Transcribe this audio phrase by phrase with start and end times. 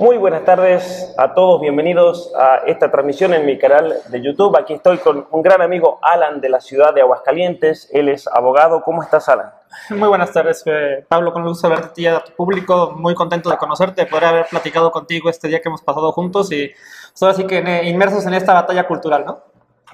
[0.00, 4.56] Muy buenas tardes a todos, bienvenidos a esta transmisión en mi canal de YouTube.
[4.58, 8.80] Aquí estoy con un gran amigo Alan de la ciudad de Aguascalientes, él es abogado.
[8.80, 9.52] ¿Cómo estás, Alan?
[9.90, 12.94] Muy buenas tardes, eh, Pablo, con gusto de verte a ti y a tu público,
[12.96, 16.50] muy contento de conocerte, de poder haber platicado contigo este día que hemos pasado juntos
[16.50, 19.42] y pues, ahora sí que eh, inmersos en esta batalla cultural, ¿no?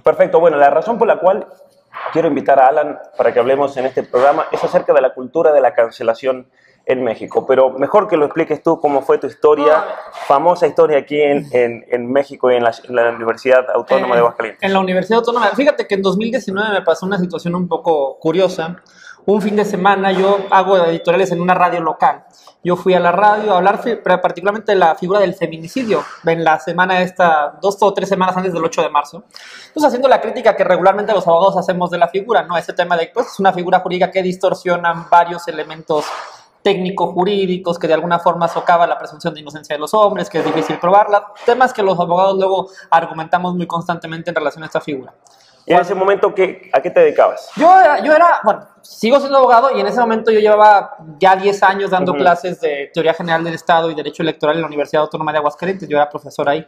[0.05, 1.49] Perfecto, bueno, la razón por la cual
[2.13, 5.51] quiero invitar a Alan para que hablemos en este programa es acerca de la cultura
[5.51, 6.47] de la cancelación
[6.87, 7.45] en México.
[7.47, 9.85] Pero mejor que lo expliques tú cómo fue tu historia,
[10.27, 12.73] famosa historia aquí en, en, México y en la,
[13.15, 14.63] Universidad Autónoma de Aguascalientes.
[14.63, 15.49] En la Universidad Autónoma.
[15.49, 18.77] Fíjate que en 2019 me pasó una situación un poco curiosa.
[19.27, 22.25] Un fin de semana yo hago editoriales en una radio local.
[22.63, 23.81] Yo fui a la radio a hablar
[24.23, 28.53] particularmente de la figura del feminicidio en la semana esta, dos o tres semanas antes
[28.53, 29.25] del 8 de marzo.
[29.75, 32.57] Pues haciendo la crítica que regularmente los abogados hacemos de la figura, ¿no?
[32.57, 36.05] Ese tema de, pues, es una figura jurídica que distorsiona varios elementos
[36.67, 40.45] técnico-jurídicos que de alguna forma socava la presunción de inocencia de los hombres, que es
[40.45, 45.15] difícil probarla, temas que los abogados luego argumentamos muy constantemente en relación a esta figura.
[45.65, 47.51] ¿Y en ese momento qué, a qué te dedicabas?
[47.55, 47.73] Yo,
[48.03, 51.91] yo era, bueno, sigo siendo abogado y en ese momento yo llevaba ya 10 años
[51.91, 55.39] dando clases de Teoría General del Estado y Derecho Electoral en la Universidad Autónoma de
[55.39, 56.67] Aguascalientes, yo era profesor ahí.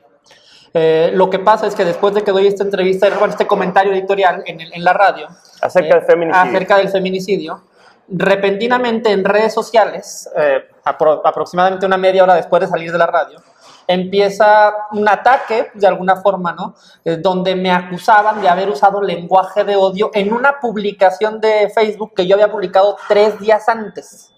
[0.75, 3.92] Eh, lo que pasa es que después de que doy esta entrevista, bueno, este comentario
[3.92, 5.26] editorial en, en la radio,
[5.60, 6.41] acerca, del eh, feminicidio.
[6.41, 7.62] acerca del feminicidio,
[8.08, 13.38] repentinamente en redes sociales, eh, aproximadamente una media hora después de salir de la radio,
[13.86, 16.74] empieza un ataque, de alguna forma, ¿no?
[17.04, 22.12] Eh, donde me acusaban de haber usado lenguaje de odio en una publicación de Facebook
[22.14, 24.32] que yo había publicado tres días antes.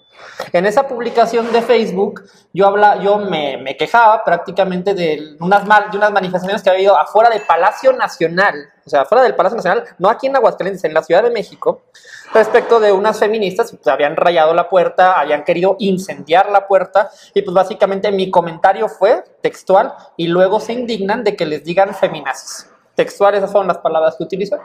[0.52, 2.22] En esa publicación de Facebook,
[2.52, 7.30] yo, habla, yo me, quejaba prácticamente de unas, de unas manifestaciones que había habido afuera
[7.30, 8.54] del Palacio Nacional,
[8.84, 11.82] o sea, afuera del Palacio Nacional, no aquí en Aguascalientes, en la Ciudad de México,
[12.34, 17.42] respecto de unas feministas pues, habían rayado la puerta, habían querido incendiar la puerta, y
[17.42, 22.68] pues básicamente mi comentario fue textual, y luego se indignan de que les digan feminazis.
[22.94, 24.58] Textual, esas fueron las palabras que utilizó.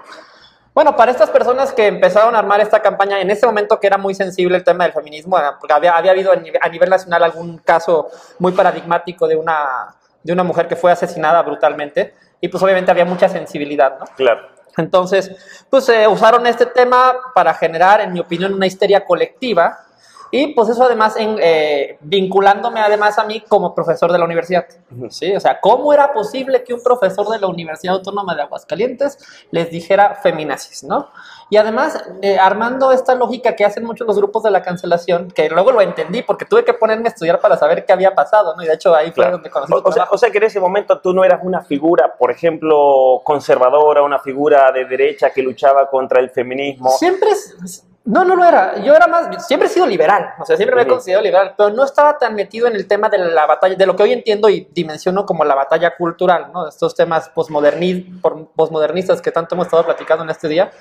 [0.76, 3.98] Bueno, para estas personas que empezaron a armar esta campaña, en ese momento que era
[3.98, 8.10] muy sensible el tema del feminismo, porque había, había habido a nivel, nacional algún caso
[8.40, 13.06] muy paradigmático de una, de una mujer que fue asesinada brutalmente, y pues obviamente había
[13.06, 14.06] mucha sensibilidad, ¿no?
[14.18, 14.50] Claro.
[14.76, 15.32] Entonces,
[15.70, 19.85] pues eh, usaron este tema para generar, en mi opinión, una histeria colectiva
[20.32, 24.66] y pues eso además en, eh, vinculándome además a mí como profesor de la universidad.
[25.10, 25.36] ¿sí?
[25.36, 29.18] O sea, ¿cómo era posible que un profesor de la Universidad Autónoma de Aguascalientes
[29.52, 31.10] les dijera feminazis, no?
[31.50, 35.48] Y además, eh, armando esta lógica que hacen muchos los grupos de la cancelación, que
[35.50, 38.64] luego lo entendí porque tuve que ponerme a estudiar para saber qué había pasado, ¿no?
[38.64, 39.74] Y de hecho ahí fue donde conocí.
[39.84, 43.22] O, sea, o sea, que en ese momento tú no eras una figura, por ejemplo,
[43.24, 46.90] conservadora, una figura de derecha que luchaba contra el feminismo.
[46.90, 48.78] Siempre es no, no lo era.
[48.84, 51.72] Yo era más, siempre he sido liberal, o sea, siempre me he considerado liberal, pero
[51.72, 54.48] no estaba tan metido en el tema de la batalla, de lo que hoy entiendo
[54.48, 56.68] y dimensiono como la batalla cultural, ¿no?
[56.68, 60.72] Estos temas posmodernistas que tanto hemos estado platicando en este día.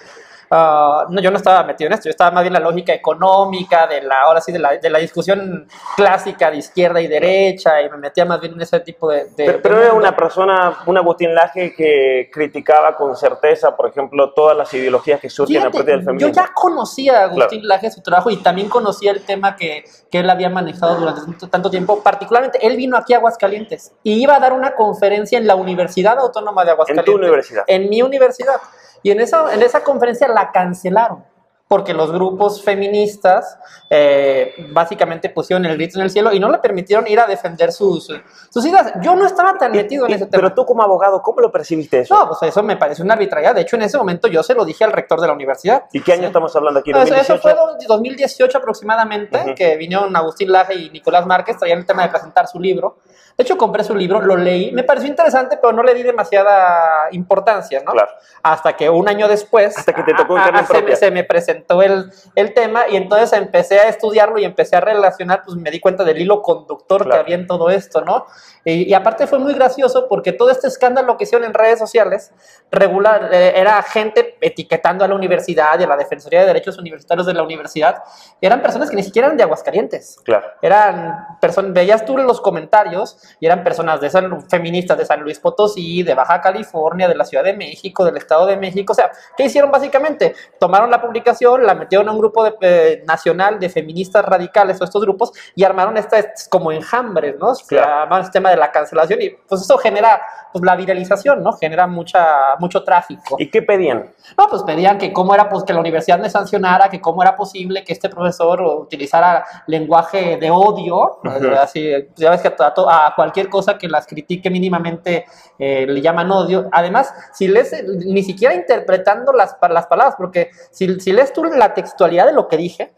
[0.50, 2.92] Ah, no, yo no estaba metido en esto, yo estaba más bien en la lógica
[2.92, 7.80] económica, de la, ahora sí, de la, de la discusión clásica de izquierda y derecha,
[7.82, 9.26] y me metía más bien en ese tipo de...
[9.36, 14.72] pero, era una persona, un Agustín Laje que criticaba con certeza, por ejemplo, todas las
[14.74, 16.32] ideologías que surgen a partir del feminismo.
[16.32, 20.20] Yo ya conocía a Agustín Laje, su trabajo, y también conocía el tema que, que
[20.20, 24.40] él había manejado durante tanto tiempo, particularmente él vino aquí a Aguascalientes y iba a
[24.40, 27.12] dar una conferencia en la Universidad Autónoma de Aguascalientes.
[27.12, 27.64] En tu universidad.
[27.66, 28.56] En mi universidad.
[29.04, 31.22] Y en esa, en esa conferencia la cancelaron.
[31.68, 33.58] porque los grupos feministas
[33.90, 37.72] eh, básicamente pusieron el grito en el cielo y no le permitieron ir a defender
[37.72, 38.08] sus,
[38.50, 38.92] sus ideas.
[39.02, 40.42] Yo no estaba tan metido en ese tema.
[40.42, 42.14] Pero tú como abogado, ¿cómo lo percibiste eso?
[42.14, 43.54] No, pues eso me parece una arbitrariedad.
[43.54, 45.84] De hecho, en ese momento yo se lo dije al rector de la universidad.
[45.92, 46.92] ¿Y qué año estamos hablando aquí?
[46.92, 47.54] No, eso, eso, fue
[47.88, 52.60] 2018 aproximadamente, que vinieron Agustín Laje y Nicolás Márquez, traían el tema de presentar su
[52.60, 52.98] libro.
[53.36, 57.08] De hecho, compré su libro, lo leí, me pareció interesante, pero no le di demasiada
[57.10, 57.90] importancia, ¿no?
[57.90, 58.10] Claro.
[58.44, 59.76] Hasta que un año después...
[59.76, 62.96] Hasta que te tocó a- a- se, me, se me presentó el, el tema y
[62.96, 67.02] entonces empecé a estudiarlo y empecé a relacionar, pues me di cuenta del hilo conductor
[67.02, 67.22] que Claro.
[67.22, 68.26] había en todo esto, ¿no?
[68.64, 72.32] Y, y aparte fue muy gracioso porque todo este escándalo que hicieron en redes sociales,
[72.70, 77.26] regular, eh, era gente etiquetando a la universidad y a la Defensoría de Derechos Universitarios
[77.26, 78.02] de la universidad,
[78.40, 80.18] eran personas que ni siquiera eran de Aguascalientes.
[80.24, 80.46] Claro.
[80.62, 85.38] Eran personas, veías tú los comentarios y eran personas de San, feministas de San Luis
[85.38, 88.92] Potosí, de Baja California, de la Ciudad de México, del Estado de México.
[88.92, 90.34] O sea, ¿qué hicieron básicamente?
[90.58, 94.84] Tomaron la publicación, la metieron a un grupo de, eh, nacional de feministas radicales o
[94.84, 97.54] estos grupos y armaron estas como enjambres, ¿no?
[97.54, 98.16] Se Claro.
[98.16, 100.20] el tema de la cancelación y pues eso genera
[100.52, 101.52] pues la viralización, ¿no?
[101.54, 103.36] Genera mucha, mucho tráfico.
[103.38, 104.12] ¿Y qué pedían?
[104.38, 107.34] No, pues pedían que cómo era pues que la universidad me sancionara, que cómo era
[107.34, 111.18] posible que este profesor utilizara lenguaje de odio,
[111.60, 115.24] así, ya ves que a cualquier cosa que las critique mínimamente
[115.58, 116.68] eh, le llaman odio.
[116.72, 121.44] Además, si lees, eh, ni siquiera interpretando las, las palabras, porque si, si lees tú
[121.44, 122.92] la textualidad de lo que dije,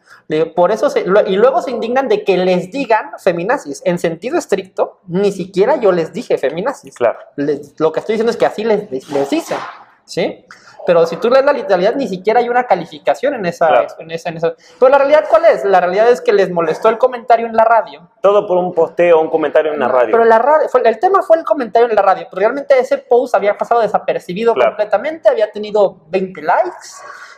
[0.55, 3.83] por eso se- y luego se indignan de que les digan feminazis.
[3.85, 7.19] En sentido estricto, ni siquiera yo les dije feminazis Claro.
[7.37, 9.59] les- lo que estoy diciendo es que así les, les dicen,
[10.05, 10.45] ¿sí?
[10.87, 13.87] Pero si tú lees la literalidad, ni siquiera hay una calificación en esa, Claro.
[13.99, 15.65] en esa, en esa- Pero la realidad, ¿cuál es?
[15.65, 18.09] La realidad es que les molestó el comentario en la radio.
[18.21, 20.13] Todo por un posteo, un comentario en la radio.
[20.13, 22.27] Pero la radio, fue- el tema fue el comentario en la radio.
[22.31, 24.71] Pero realmente ese post había pasado desapercibido Claro.
[24.73, 26.71] completamente, había tenido 20 likes,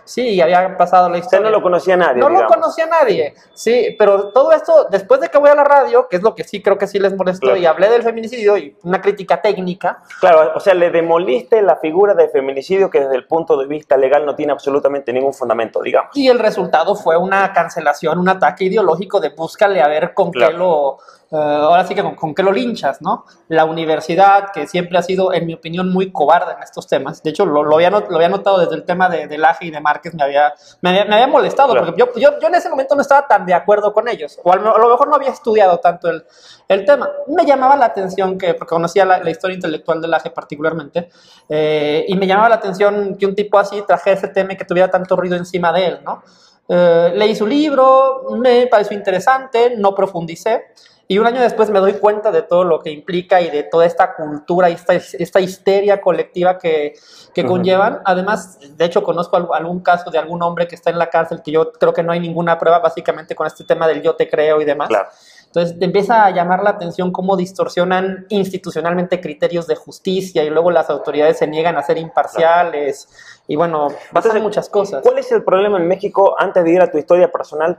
[0.05, 1.45] sí, y había pasado la historia.
[1.45, 2.57] no lo conocía nadie, No lo digamos.
[2.57, 6.23] conocía nadie, sí, pero todo esto, después de que voy a la radio, que es
[6.23, 7.59] lo que sí creo que sí les molestó, Claro.
[7.61, 12.15] y hablé del feminicidio y una crítica técnica, Claro, o sea, le demoliste la figura
[12.15, 16.17] de feminicidio que desde el punto de vista legal no tiene absolutamente ningún fundamento, digamos.
[16.17, 20.53] Y el resultado fue una cancelación, un ataque ideológico de búscale a ver con Claro.
[20.53, 20.99] qué lo.
[21.31, 23.25] Eh, ahora sí que con, con qué lo linchas, ¿no?
[23.49, 27.23] La universidad, que siempre ha sido, en mi opinión, muy cobarde en estos temas.
[27.23, 29.67] De hecho, lo, lo había, not- lo había notado desde el tema de, de Laje
[29.67, 31.87] y de Márquez, me había, me había, me había molestado, Claro.
[31.87, 34.53] porque yo, yo, yo en ese momento no estaba tan de acuerdo con ellos, o
[34.53, 36.25] a lo, mejor no había estudiado tanto el,
[36.67, 37.11] el tema.
[37.27, 41.11] Me llamaba la atención que, porque conocía la, la historia intelectual de Laje particularmente,
[41.49, 44.65] eh, y me llamaba la atención que un tipo así trajera ese tema y que
[44.65, 46.23] tuviera tanto ruido encima de él, ¿no?
[46.71, 50.65] Eh, leí su libro, me pareció interesante, no profundicé.
[51.11, 53.87] Y un año después me doy cuenta de todo lo que implica y de toda
[53.87, 56.93] esta cultura y esta, esta histeria colectiva que,
[57.35, 58.01] que conllevan.
[58.05, 61.41] Además, de hecho, conozco al- algún caso de algún hombre que está en la cárcel
[61.43, 64.29] que yo creo que no hay ninguna prueba, básicamente con este tema del yo te
[64.29, 64.89] creo y demás.
[64.89, 65.09] Claro.
[65.47, 70.71] Entonces te empieza a llamar la atención cómo distorsionan institucionalmente criterios de justicia y luego
[70.71, 73.09] las autoridades se niegan a ser imparciales
[73.47, 75.01] y bueno, pasan muchas cosas.
[75.03, 77.79] ¿Cuál es el problema en México, antes de ir a tu historia personal,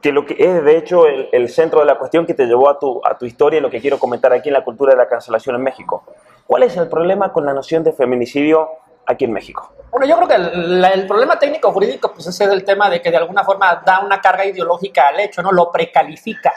[0.00, 2.68] que lo que es de hecho el, el centro de la cuestión que te llevó
[2.68, 4.98] a tu, a tu historia y lo que quiero comentar aquí en la cultura de
[4.98, 6.04] la cancelación en México?
[6.46, 8.68] ¿Cuál es el problema con la noción de feminicidio
[9.06, 9.72] aquí en México?
[9.90, 13.02] Bueno, yo creo que el, el problema técnico jurídico pues ese es el tema de
[13.02, 15.50] que de alguna forma da una carga ideológica al hecho, ¿no?
[15.50, 16.52] Lo precalifica.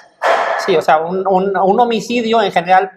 [0.63, 2.91] Sí, o sea, un, un- un homicidio en general,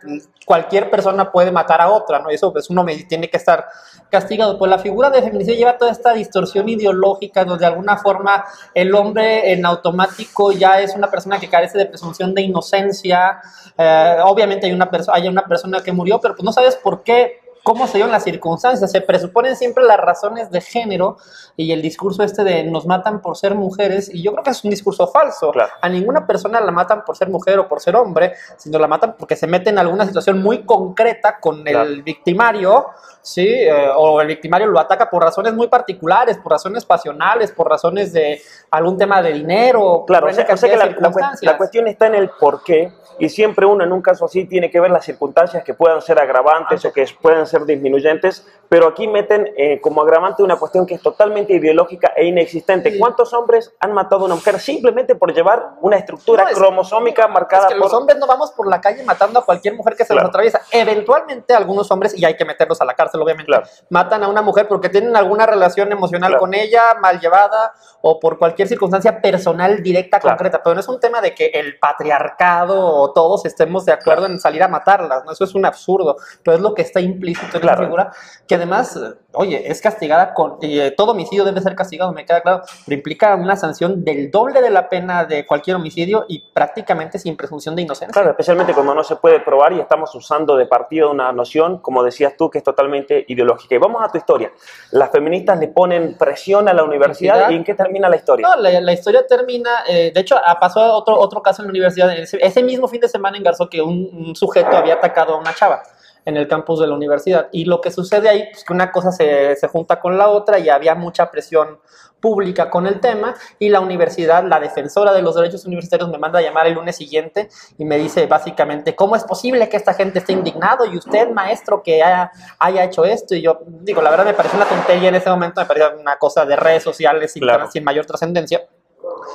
[0.44, 2.28] cualquier persona puede matar a otra, ¿no?
[2.28, 3.66] Eso pues uno tiene que estar
[4.10, 4.58] castigado.
[4.58, 8.94] Pues la figura de feminicidio lleva toda esta distorsión ideológica donde de alguna forma el
[8.94, 13.40] hombre en automático ya es una persona que carece de presunción de inocencia.
[13.78, 17.40] Eh, obviamente hay una, hay una persona que murió, pero pues no sabes por qué
[17.66, 18.88] cómo se dieron las circunstancias.
[18.92, 21.16] Se presuponen siempre las razones de género
[21.56, 24.62] y el discurso este de nos matan por ser mujeres, y yo creo que es
[24.62, 25.50] un discurso falso.
[25.50, 25.72] Claro.
[25.82, 29.16] A ninguna persona la matan por ser mujer o por ser hombre, sino la matan
[29.18, 31.88] porque se mete en alguna situación muy concreta con Claro.
[31.88, 32.86] el victimario,
[33.20, 33.44] ¿sí?
[33.44, 38.12] Eh, o el victimario lo ataca por razones muy particulares, por razones pasionales, por razones
[38.12, 41.88] de algún tema de dinero, Claro, o sea, o sea que la, la la cuestión
[41.88, 44.90] está en el por qué y siempre uno en un caso así tiene que ver
[44.90, 49.80] las circunstancias que puedan ser agravantes o que puedan ser disminuyentes, pero aquí meten eh,
[49.80, 52.90] como agravante una cuestión que es totalmente ideológica e inexistente.
[52.90, 52.98] Sí.
[52.98, 57.28] ¿Cuántos hombres han matado a una mujer simplemente por llevar una estructura No, es- cromosómica
[57.28, 57.84] marcada Es que por...
[57.90, 60.22] los hombres no vamos por la calle matando a cualquier mujer que se Claro.
[60.24, 60.60] nos atraviesa.
[60.72, 63.66] Eventualmente algunos hombres, y hay que meterlos a la cárcel obviamente, Claro.
[63.90, 66.40] matan a una mujer porque tienen alguna relación emocional Claro.
[66.40, 67.72] con ella, mal llevada,
[68.02, 70.60] o por cualquier circunstancia personal directa, concreta.
[70.62, 74.40] Pero no es un tema de que el patriarcado o todos estemos de acuerdo en
[74.40, 75.32] salir a matarlas, ¿no?
[75.32, 77.84] Eso es un absurdo, pero es lo que está implícito Claro.
[77.84, 78.12] figura,
[78.46, 78.98] que además,
[79.32, 83.34] oye, es castigada con, eh, todo homicidio debe ser castigado, me queda claro, pero implica
[83.34, 87.82] una sanción del doble de la pena de cualquier homicidio y prácticamente sin presunción de
[87.82, 88.12] inocencia.
[88.12, 92.02] Claro, especialmente cuando no se puede probar y estamos usando de partido una noción, como
[92.02, 93.74] decías tú, que es totalmente ideológica.
[93.74, 94.50] Y vamos a tu historia.
[94.92, 98.46] Las feministas le ponen presión a la universidad y ¿en qué termina la historia?
[98.48, 101.70] No, la, la historia termina, eh, de hecho, ah, pasó otro, otro caso en la
[101.70, 105.34] universidad, ese, ese mismo fin de semana en Garzón, que un, un sujeto había atacado
[105.34, 105.82] a una chava
[106.26, 107.48] en el campus de la universidad.
[107.52, 110.58] Y lo que sucede ahí, pues que una cosa se, se junta con la otra
[110.58, 111.78] y había mucha presión
[112.20, 116.38] pública con el tema y la universidad, la defensora de los derechos universitarios me manda
[116.38, 120.18] a llamar el lunes siguiente y me dice básicamente, ¿cómo es posible que esta gente
[120.20, 123.34] esté indignado y usted, maestro, que haya, haya hecho esto?
[123.34, 126.16] Y yo digo, la verdad me pareció una tontería en ese momento, me parecía una
[126.16, 127.70] cosa de redes sociales sin, Claro.
[127.70, 128.66] sin mayor trascendencia.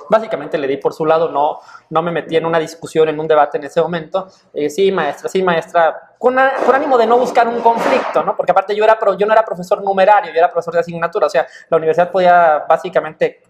[0.10, 3.28] Básicamente le di por su lado, no, no me metí en una discusión, en un
[3.28, 4.28] debate en ese momento.
[4.54, 8.36] Eh, sí, maestra, sí, maestra, con, a- con ánimo de no buscar un conflicto, ¿no?
[8.38, 11.30] Porque aparte yo, era, yo no era profesor numerario, yo era profesor de asignatura, o
[11.30, 13.42] sea, la universidad podía básicamente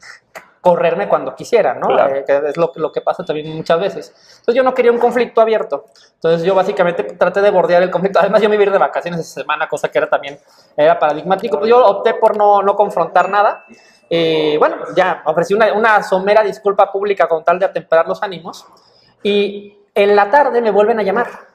[0.62, 1.88] correrme cuando quisiera, ¿no?
[1.88, 2.16] Claro.
[2.16, 4.14] Eh, que es lo, lo que pasa también muchas veces.
[4.40, 5.86] Entonces yo no quería un conflicto abierto.
[6.14, 8.20] Entonces yo básicamente traté de bordear el conflicto.
[8.20, 10.40] Además yo me iba a ir de vacaciones esa semana, cosa que era también
[10.78, 11.58] era paradigmático.
[11.58, 13.66] Pues yo opté por no, no confrontar nada.
[14.08, 18.66] Y bueno, ya ofrecí una, una somera disculpa pública con tal de atemperar los ánimos.
[19.24, 21.51] Y en la tarde me vuelven a llamar.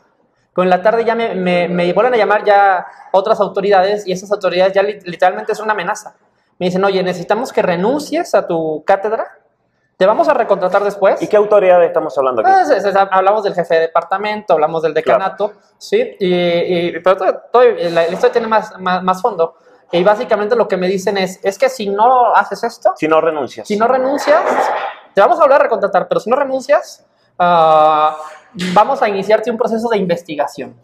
[0.57, 4.13] Pero en la tarde ya me, me, me vuelven a llamar ya otras autoridades y
[4.13, 6.15] esas autoridades ya li- literalmente es una amenaza.
[6.59, 9.27] Me dicen, oye, necesitamos que renuncies a tu cátedra.
[9.99, 11.21] Te vamos a recontratar después.
[11.23, 12.51] ¿Y qué autoridad estamos hablando aquí?
[12.51, 16.17] Pues, es- es- hablamos del jefe de departamento, hablamos del decanato, ¿sí?
[16.19, 19.57] Y, y- pero todo- todo- la, la historia tiene más, más, más fondo.
[19.93, 23.21] Y básicamente lo que me dicen es, es que si no haces esto, Si no
[23.21, 23.69] renuncias.
[23.69, 24.43] si no renuncias,
[25.15, 27.07] te vamos a volver a recontratar, pero si no renuncias,
[27.39, 28.17] ah,
[28.75, 30.75] vamos a iniciarte un proceso de investigación.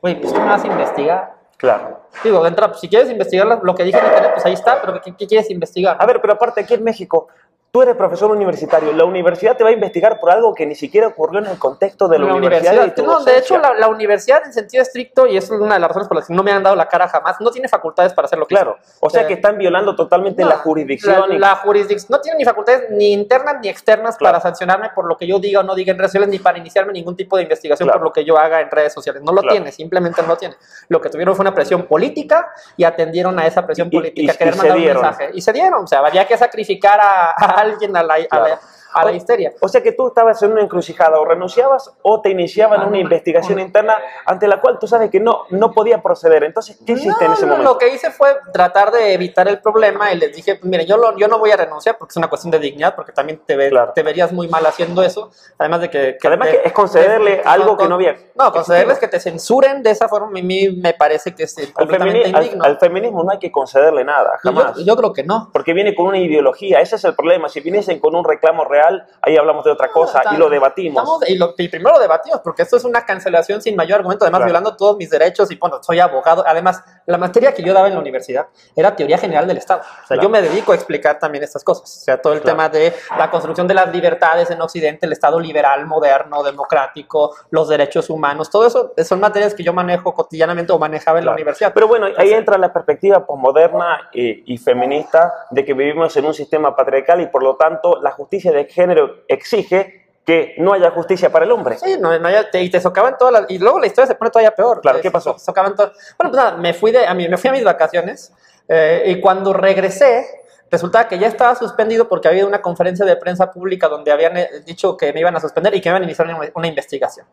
[0.00, 1.34] Oye, pues ¿cómo vas a investigar?
[1.56, 2.00] Claro.
[2.22, 4.52] Digo, de entrada, pues, si quieres investigar lo- lo que dije en internet, pues ahí
[4.52, 5.96] está, pero ¿qué, qué quieres investigar?
[5.98, 7.28] A ver, pero aparte aquí en México,
[7.74, 8.92] tú eres profesor universitario.
[8.92, 12.06] La universidad te va a investigar por algo que ni siquiera ocurrió en el contexto
[12.06, 12.86] de la, universidad.
[12.86, 15.80] y tu No, de hecho, la, la universidad en sentido estricto, y es una de
[15.80, 18.12] las razones por las que no me han dado la cara jamás, no tiene facultades
[18.12, 18.76] para hacer lo que Claro.
[18.80, 18.96] hizo.
[19.00, 21.28] O sea Eh, que están violando totalmente no, la jurisdicción.
[21.30, 24.34] La, y- la jurisdicción no tiene ni facultades ni internas ni externas Claro.
[24.34, 26.58] para sancionarme por lo que yo diga o no diga en redes sociales, ni para
[26.58, 27.98] iniciarme ningún tipo de investigación Claro.
[27.98, 29.20] por lo que yo haga en redes sociales.
[29.20, 29.56] No lo Claro.
[29.56, 30.54] tiene, simplemente no lo tiene.
[30.86, 34.36] Lo que tuvieron fue una presión política y atendieron a esa presión Y- política, y
[34.36, 35.02] querer se mandar un dieron.
[35.02, 35.30] mensaje.
[35.34, 38.26] Y se dieron, o sea, había que sacrificar a, a alguien a la, a la-
[38.28, 38.60] Claro.
[38.94, 39.52] A la histeria.
[39.60, 42.98] O sea que tú estabas en una encrucijada, o renunciabas o te iniciaban Ah, una
[42.98, 43.64] investigación no.
[43.64, 43.96] interna
[44.26, 46.44] ante la cual tú sabes que no, no podía proceder.
[46.44, 47.72] Entonces, ¿qué hiciste en No, ese no, momento?
[47.72, 51.16] Lo que hice fue tratar de evitar el problema y les dije, mire, yo, lo-
[51.16, 53.70] yo no voy a renunciar porque es una cuestión de dignidad, porque también te, ve-
[53.70, 53.92] Claro.
[53.94, 55.30] te verías muy mal haciendo eso.
[55.58, 56.16] Además de que...
[56.20, 59.82] Que además te- que es concederle algo que no había No, concederles que te censuren
[59.82, 62.64] de esa forma, a mí me parece que es eh, Al, completamente al- indigno.
[62.64, 64.84] al feminismo no hay que concederle nada, Yo- jamás.
[64.84, 65.50] Yo, creo que no.
[65.52, 67.48] Porque viene con una ideología, ese es el problema.
[67.48, 68.83] Si viniesen con un reclamo real,
[69.22, 71.02] ahí hablamos de otra cosa y lo debatimos.
[71.02, 74.24] Estamos- y, lo- y primero lo debatimos, porque esto es una cancelación sin mayor argumento,
[74.24, 74.46] además Claro.
[74.46, 76.44] violando todos mis derechos y bueno, soy abogado.
[76.46, 79.80] Además, la materia que yo daba en la universidad era teoría general del Estado.
[79.80, 80.22] O sea, Claro.
[80.22, 81.84] yo me dedico a explicar también estas cosas.
[81.84, 82.56] O sea, todo el Claro.
[82.56, 87.68] tema de la construcción de las libertades en Occidente, el Estado liberal, moderno, democrático, los
[87.68, 91.72] derechos humanos, todo eso son materias que yo manejo cotidianamente o manejaba en la universidad.
[91.74, 96.34] Pero bueno, ahí entra la perspectiva posmoderna y, y feminista de que vivimos en un
[96.34, 101.30] sistema patriarcal y por lo tanto la justicia de género exige que no haya justicia
[101.30, 101.76] para el hombre.
[101.78, 103.50] Sí, no, no, ya te, y te socavan todas las...
[103.50, 104.80] Y luego la historia se pone todavía peor.
[104.80, 105.34] Claro, ¿qué pasó?
[105.34, 107.62] so- socavan todo- Bueno, pues nada, me fui, de, a, mí, me fui a mis
[107.64, 108.32] vacaciones
[108.68, 110.26] eh, y cuando regresé,
[110.70, 114.48] resultaba que ya estaba suspendido porque había una conferencia de prensa pública donde habían eh,
[114.64, 117.26] dicho que me iban a suspender y que me iban a iniciar una, una investigación.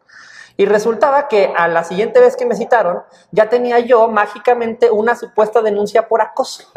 [0.58, 5.16] Y resultaba que a la siguiente vez que me citaron, ya tenía yo mágicamente una
[5.16, 6.70] supuesta denuncia por acoso,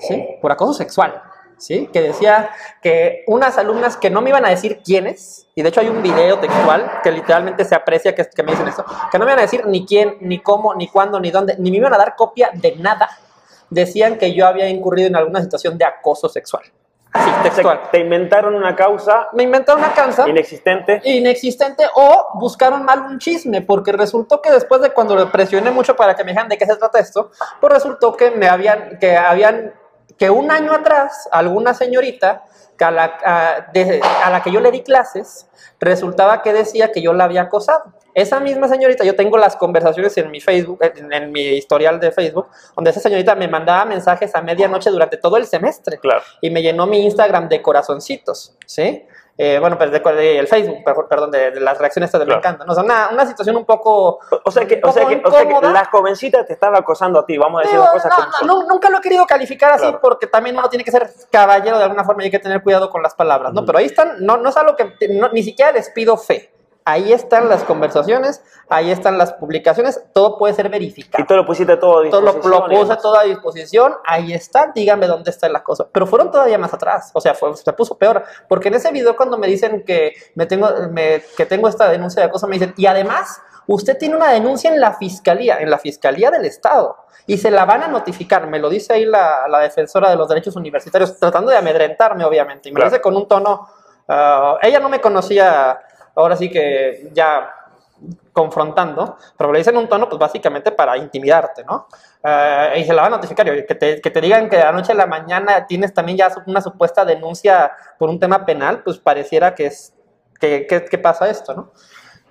[0.00, 0.26] ¿sí?
[0.42, 1.22] Por acoso sexual.
[1.60, 1.88] ¿Sí?
[1.92, 2.50] Que decía
[2.82, 6.02] que unas alumnas que no me iban a decir quiénes, y de hecho hay un
[6.02, 9.38] video textual que literalmente se aprecia que, que me dicen esto, que no me iban
[9.38, 12.16] a decir ni quién, ni cómo, ni cuándo, ni dónde, ni me iban a dar
[12.16, 13.08] copia de nada,
[13.68, 16.64] decían que yo había incurrido en alguna situación de acoso sexual.
[17.12, 17.80] Así, sea, textual.
[17.90, 21.00] te inventaron una causa Me inventaron una cansa inexistente.
[21.02, 25.96] inexistente o buscaron mal un chisme, porque resultó que después de cuando le presioné mucho
[25.96, 29.16] para que me dijeran de qué se trata esto, pues resultó que me habían, que
[29.16, 29.74] habían,
[30.20, 32.44] que un año atrás, alguna señorita
[32.76, 35.46] que a, la, a, de- a la que yo le di clases,
[35.80, 37.84] resultaba que decía que yo la había acosado.
[38.12, 42.12] Esa misma señorita, yo tengo las conversaciones en mi Facebook, en, en mi historial de
[42.12, 46.20] Facebook, donde esa señorita me mandaba mensajes a medianoche durante todo el semestre Claro.
[46.42, 49.06] y me llenó mi Instagram de corazoncitos, ¿sí?
[49.42, 52.34] Eh, bueno, pues de, de- el Facebook, per- perdón, de, de las reacciones de me
[52.34, 52.64] encanta.
[52.64, 52.72] ¿no?
[52.72, 54.18] O sea, una, una situación un poco...
[54.44, 57.24] O sea que, o sea que, o sea que la jovencita te estaba acosando a
[57.26, 59.82] ti, vamos a decir Digo, las cosas no, no, nunca lo he querido calificar así
[59.84, 60.00] Claro.
[60.02, 62.90] porque también uno tiene que ser caballero de alguna forma y hay que tener cuidado
[62.90, 63.64] con las palabras, ¿no?
[63.64, 66.52] Pero ahí están, no, no es algo que no- ni siquiera les pido fe.
[66.90, 71.22] Ahí están las conversaciones, ahí están las publicaciones, todo puede ser verificado.
[71.22, 72.70] Y tú lo pusiste todo a Todo lo, disposición.
[72.70, 75.86] lo puse todo a disposición, ahí está, díganme dónde está la cosa.
[75.92, 79.14] Pero fueron todavía más atrás, o sea, fue, se puso peor, porque en ese video
[79.16, 82.74] cuando me dicen que, me tengo, me- que tengo esta denuncia de acoso, me dicen,
[82.76, 87.38] y además, usted tiene una denuncia en la fiscalía, en la fiscalía del Estado, y
[87.38, 90.56] se la van a notificar, me lo dice ahí la, la defensora de los derechos
[90.56, 93.68] universitarios, tratando de amedrentarme, obviamente, y me lo dice con un tono,
[94.08, 95.78] ah, ella no me conocía,
[96.14, 97.54] ahora sí que ya
[98.32, 101.86] confrontando, pero le dicen un tono, pues básicamente para intimidarte, ¿no?
[102.22, 104.72] Eh, y se la va a notificar, que te, que te digan que de la
[104.72, 108.98] noche a la mañana tienes también ya una supuesta denuncia por un tema penal, pues
[108.98, 109.92] pareciera que es,
[110.40, 111.72] que, que- pasa esto, ¿no?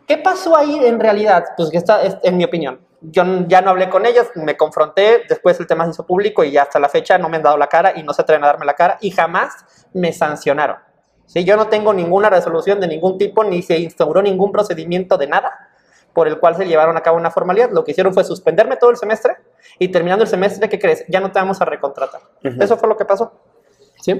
[0.07, 1.45] ¿Qué pasó ahí en realidad?
[1.55, 5.23] Pues que está, es- en mi opinión, yo ya no hablé con ellos, me confronté,
[5.29, 7.67] después el tema se hizo público y hasta la fecha no me han dado la
[7.67, 9.53] cara y no se atreven a darme la cara y jamás
[9.93, 10.77] me sancionaron.
[11.29, 11.45] ¿Sí?
[11.45, 15.69] Yo no tengo ninguna resolución de ningún tipo, ni se instauró ningún procedimiento de nada
[16.13, 17.69] por el cual se llevaron a cabo una formalidad.
[17.71, 19.35] Lo que hicieron fue suspenderme todo el semestre
[19.77, 21.05] y terminando el semestre, ¿qué crees?
[21.07, 22.21] Ya no te vamos a recontratar.
[22.43, 23.31] Eso fue lo que pasó.
[24.01, 24.11] ¿sí?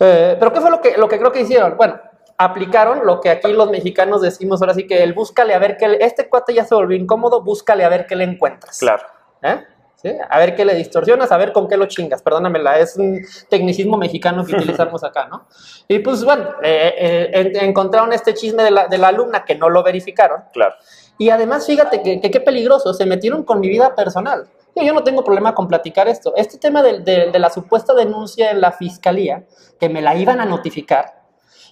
[0.00, 1.76] Eh, Pero ¿qué fue lo que, lo que creo que hicieron?
[1.76, 2.00] Bueno,
[2.38, 5.88] aplicaron lo que aquí los mexicanos decimos ahora sí que el búscale a ver qué...
[5.88, 8.78] le- Este cuate ya se volvió incómodo, búscale a ver qué le encuentras.
[8.78, 9.02] Claro.
[9.42, 9.62] ¿Eh?
[10.02, 10.10] ¿Sí?
[10.30, 12.22] A ver qué le distorsionas, a ver con qué lo chingas.
[12.22, 15.46] Perdónamela, es un tecnicismo mexicano que utilizamos acá, ¿no?
[15.88, 19.56] Y pues bueno, eh, eh, en- encontraron este chisme de la, de la alumna que
[19.56, 20.44] no lo verificaron.
[20.54, 20.74] Claro.
[21.18, 24.46] Y además, fíjate que, que qué peligroso, se metieron con mi vida personal.
[24.74, 26.32] Yo, yo no tengo problema con platicar esto.
[26.34, 29.44] Este tema de, de- de la supuesta denuncia en la fiscalía,
[29.78, 31.20] que me la iban a notificar,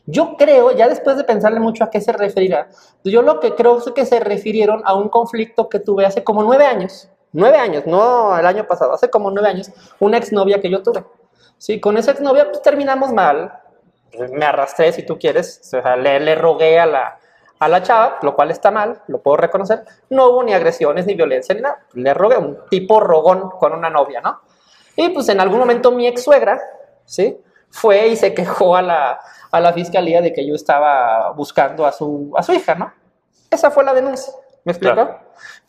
[0.04, 2.68] yo creo, ya después de pensarle mucho a qué se referirá,
[3.04, 6.42] yo lo que creo es que se refirieron a un conflicto que tuve hace como
[6.42, 7.08] nueve años.
[7.32, 9.70] Nueve años, no el año pasado, hace como nueve años,
[10.00, 11.04] una exnovia que yo tuve.
[11.58, 13.52] Sí, con esa exnovia pues terminamos mal,
[14.32, 17.18] me arrastré si tú quieres, o sea, le, le rogué a la,
[17.58, 21.14] a la chava, lo cual está mal, lo puedo reconocer, no hubo ni agresiones, ni
[21.14, 24.40] violencia, ni nada, le rogué, un tipo rogón con una novia, ¿no?
[24.96, 26.60] Y pues en algún momento mi ex suegra,
[27.04, 27.40] ¿sí?
[27.70, 31.92] Fue y se quejó a la, a la fiscalía de que yo estaba buscando a
[31.92, 32.92] su, a su hija, ¿no?
[33.50, 34.32] Esa fue la denuncia,
[34.68, 34.94] ¿me explico?
[34.94, 35.18] Claro.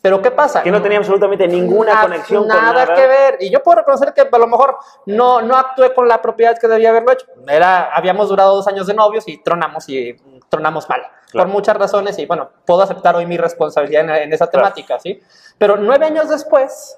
[0.01, 0.61] Pero ¿qué pasa?
[0.61, 2.95] Que no tenía absolutamente ninguna Na- conexión nada con nada.
[2.95, 3.37] que ver.
[3.39, 6.67] Y yo puedo reconocer que a lo mejor no, no actué con la propiedad que
[6.67, 7.25] debía haberlo hecho.
[7.47, 10.15] Era, habíamos durado dos años de novios y tronamos y
[10.49, 11.01] tronamos mal.
[11.31, 11.47] Claro.
[11.47, 14.65] Por muchas razones y bueno, puedo aceptar hoy mi responsabilidad en, en esa Claro.
[14.67, 15.21] temática, ¿sí?
[15.57, 16.97] Pero nueve años después,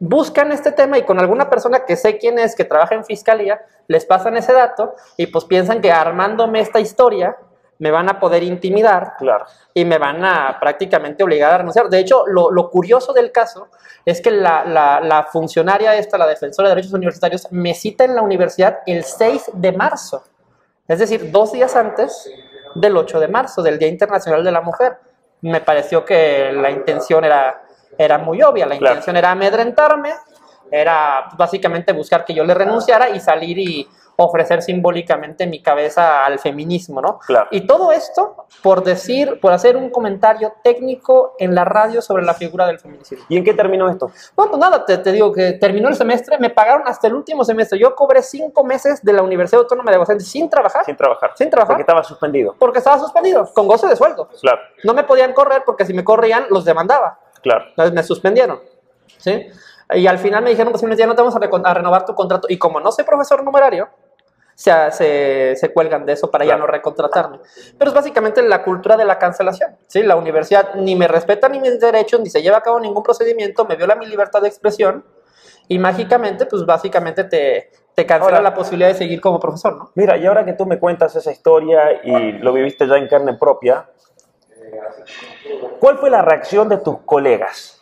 [0.00, 3.60] buscan este tema y con alguna persona que sé quién es, que trabaja en fiscalía,
[3.88, 7.36] les pasan ese dato y pues piensan que armándome esta historia
[7.80, 9.44] me van a poder intimidar Claro.
[9.72, 11.88] y me van a prácticamente obligar a renunciar.
[11.88, 13.68] De hecho, lo, lo curioso del caso
[14.04, 18.14] es que la, la- la funcionaria esta, la defensora de derechos universitarios, me cita en
[18.16, 20.24] la universidad el 6 de marzo,
[20.88, 22.30] es decir, dos días antes
[22.74, 24.98] del 8 de marzo, del Día Internacional de la Mujer.
[25.42, 27.62] Me pareció que la intención era,
[27.96, 28.94] era muy obvia, la Claro.
[28.94, 30.12] intención era amedrentarme,
[30.70, 33.88] era básicamente buscar que yo le renunciara y salir y
[34.20, 37.18] ofrecer simbólicamente mi cabeza al feminismo, ¿no?
[37.20, 37.46] Claro.
[37.52, 42.34] Y todo esto por decir, por hacer un comentario técnico en la radio sobre la
[42.34, 43.24] figura del feminicidio.
[43.28, 44.10] ¿Y en qué terminó esto?
[44.34, 47.44] Bueno, pues nada, te, te digo que terminó el semestre, me pagaron hasta el último
[47.44, 47.78] semestre.
[47.78, 51.30] Yo cobré cinco meses de la Universidad Autónoma de Aguascalientes sin trabajar, Sin trabajar.
[51.36, 52.54] sin trabajar, Porque estaba suspendido.
[52.58, 54.28] porque estaba suspendido, con goce de sueldo.
[54.40, 54.58] Claro.
[54.82, 57.20] No me podían correr porque si me corrían los demandaba.
[57.42, 57.66] Claro.
[57.68, 58.60] Entonces me suspendieron.
[59.18, 59.46] ¿sí?
[59.94, 62.14] Y al final me dijeron, pues ya no te vamos a, recon- a renovar tu
[62.14, 62.46] contrato.
[62.50, 63.88] Y como no soy profesor numerario,
[64.58, 66.62] se, se, se cuelgan de eso para ya Claro.
[66.62, 67.38] no recontratarme.
[67.78, 69.76] Pero es básicamente la cultura de la cancelación.
[69.86, 70.02] ¿sí?
[70.02, 73.64] La universidad ni me respeta ni mis derechos, ni se lleva a cabo ningún procedimiento,
[73.66, 75.04] me viola mi libertad de expresión
[75.68, 79.92] y mágicamente, pues básicamente te, te cancela Ahora- la posibilidad de seguir como profesor, ¿no?
[79.94, 83.34] Mira, y ahora que tú me cuentas esa historia y lo viviste ya en carne
[83.34, 83.88] propia,
[85.78, 87.77] ¿cuál fue la reacción de tus colegas?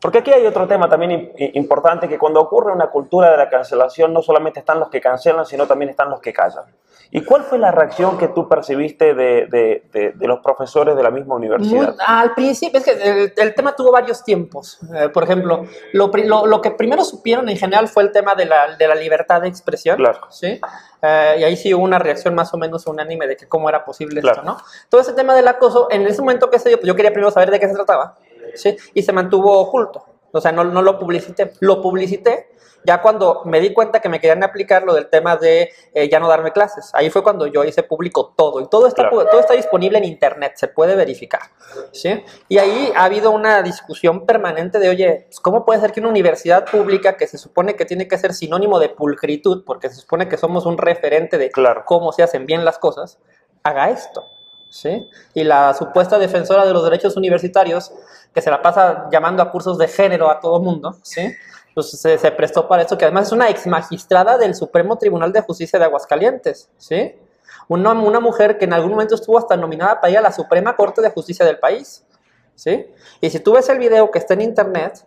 [0.00, 4.12] Porque aquí hay otro tema también importante, que cuando ocurre una cultura de la cancelación,
[4.12, 6.64] no solamente están los que cancelan, sino también están los que callan.
[7.12, 11.02] ¿Y cuál fue la reacción que tú percibiste de, de- de- de los profesores de
[11.04, 11.94] la misma universidad?
[11.94, 14.80] Muy- al principio, es que el, el tema tuvo varios tiempos.
[14.92, 18.46] Eh, por ejemplo, lo, lo- lo que primero supieron en general fue el tema de
[18.46, 19.96] la, de la libertad de expresión.
[19.98, 20.18] Claro.
[20.30, 20.60] ¿sí?
[21.00, 23.84] Eh, y ahí sí hubo una reacción más o menos unánime de que cómo era
[23.84, 24.40] posible Claro.
[24.40, 24.58] esto, ¿no?
[24.88, 27.30] Todo ese tema del acoso, en ese momento que se dio, pues yo quería primero
[27.30, 28.16] saber de qué se trataba,
[28.56, 28.76] ¿sí?
[28.94, 30.04] Y se mantuvo oculto.
[30.32, 31.52] O sea, no, no lo publicité.
[31.60, 32.48] Lo publicité
[32.86, 36.20] ya cuando me di cuenta que me querían aplicar lo del tema de eh, ya
[36.20, 36.90] no darme clases.
[36.94, 38.60] Ahí fue cuando yo hice público todo.
[38.60, 41.40] Y todo está, todo está disponible en internet, se puede verificar.
[41.92, 42.22] ¿sí?
[42.48, 46.10] Y ahí ha habido una discusión permanente de, oye, pues, ¿cómo puede ser que una
[46.10, 50.28] universidad pública que se supone que tiene que ser sinónimo de pulcritud, porque se supone
[50.28, 51.50] que somos un referente de
[51.84, 53.18] cómo se hacen bien las cosas,
[53.64, 54.24] haga esto?
[54.70, 55.08] ¿Sí?
[55.34, 57.92] Y la supuesta defensora de los derechos universitarios,
[58.36, 61.34] que se la pasa llamando a cursos de género a todo mundo, ¿sí?
[61.72, 65.40] pues se, prestó para eso, que además es una ex magistrada del Supremo Tribunal de
[65.40, 67.14] Justicia de Aguascalientes, ¿sí?
[67.66, 70.76] Una, una mujer que en algún momento estuvo hasta nominada para ir a la Suprema
[70.76, 72.04] Corte de Justicia del país,
[72.54, 72.84] ¿sí?
[73.22, 75.02] Y si tú ves el video que está en internet,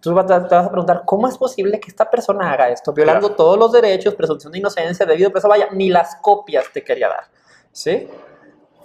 [0.00, 2.92] tú te, vas a preguntar, ¿cómo es posible que esta persona haga esto?
[2.92, 6.84] Violando todos los derechos, presunción de inocencia, debido a eso, vaya, ni las copias te
[6.84, 7.24] quería dar,
[7.72, 8.06] ¿sí?